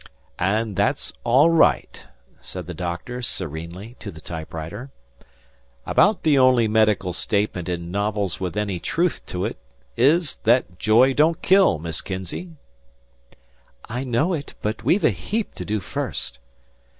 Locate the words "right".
1.51-2.07